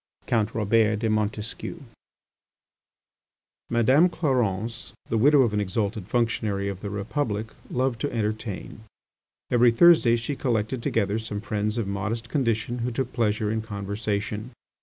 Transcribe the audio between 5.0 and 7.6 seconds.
the widow of an exalted functionary of the Republic,